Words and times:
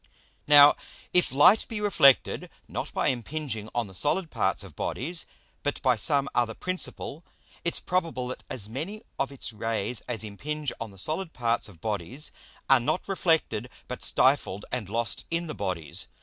Now 0.47 0.77
if 1.13 1.31
Light 1.31 1.67
be 1.67 1.79
reflected, 1.79 2.49
not 2.67 2.91
by 2.91 3.09
impinging 3.09 3.69
on 3.75 3.85
the 3.85 3.93
solid 3.93 4.31
parts 4.31 4.63
of 4.63 4.75
Bodies, 4.75 5.27
but 5.61 5.79
by 5.83 5.95
some 5.95 6.27
other 6.33 6.55
principle; 6.55 7.23
it's 7.63 7.79
probable 7.79 8.27
that 8.29 8.43
as 8.49 8.67
many 8.67 9.03
of 9.19 9.31
its 9.31 9.53
Rays 9.53 10.01
as 10.07 10.23
impinge 10.23 10.71
on 10.79 10.89
the 10.89 10.97
solid 10.97 11.33
parts 11.33 11.69
of 11.69 11.81
Bodies 11.81 12.31
are 12.67 12.79
not 12.79 13.07
reflected 13.07 13.69
but 13.87 14.01
stifled 14.01 14.65
and 14.71 14.89
lost 14.89 15.23
in 15.29 15.45
the 15.45 15.53
Bodies. 15.53 16.07